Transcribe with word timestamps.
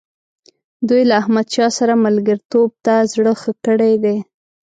دوی 0.87 1.01
له 1.09 1.15
احمدشاه 1.21 1.71
سره 1.79 1.93
ملګرتوب 2.05 2.69
ته 2.85 2.93
زړه 3.13 3.33
ښه 3.41 3.51
کړی 3.65 3.93
دی. 4.03 4.17